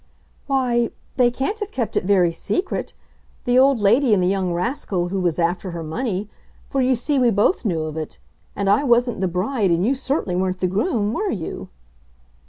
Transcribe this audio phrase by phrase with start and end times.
[0.47, 2.95] "Why, they can't have kept it very secret,
[3.45, 6.27] the old lady and the young rascal who was after her money,
[6.65, 8.17] for you see we both knew of it;
[8.55, 11.69] and I wasn't the bride and you certainly weren't the groom, were you?"